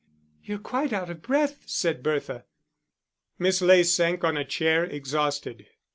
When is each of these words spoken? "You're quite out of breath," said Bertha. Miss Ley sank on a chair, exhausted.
"You're 0.43 0.57
quite 0.57 0.93
out 0.93 1.11
of 1.11 1.21
breath," 1.21 1.61
said 1.67 2.01
Bertha. 2.01 2.45
Miss 3.37 3.61
Ley 3.61 3.83
sank 3.83 4.23
on 4.23 4.35
a 4.35 4.43
chair, 4.43 4.83
exhausted. 4.83 5.67